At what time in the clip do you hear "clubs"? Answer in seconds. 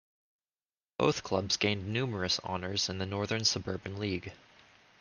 1.21-1.57